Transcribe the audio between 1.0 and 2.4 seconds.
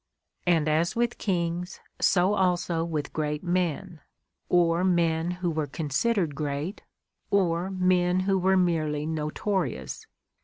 kings, so